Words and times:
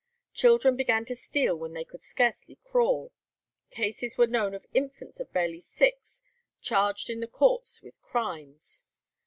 Children 0.33 0.77
began 0.77 1.05
to 1.05 1.15
steal 1.15 1.55
when 1.59 1.73
they 1.73 1.83
could 1.83 2.01
scarcely 2.03 2.57
crawl. 2.63 3.11
Cases 3.69 4.17
were 4.17 4.25
known 4.25 4.55
of 4.55 4.65
infants 4.73 5.19
of 5.19 5.31
barely 5.31 5.59
six 5.59 6.23
charged 6.59 7.11
in 7.11 7.19
the 7.19 7.27
courts 7.27 7.83
with 7.83 8.01
crimes. 8.01 8.81